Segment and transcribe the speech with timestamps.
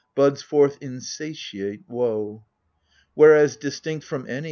[0.15, 2.43] Buds forth insatiate woe."
[3.13, 4.39] Whereas, distinct from any.